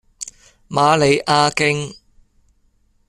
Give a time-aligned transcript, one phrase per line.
[0.67, 1.95] 瑪利亞徑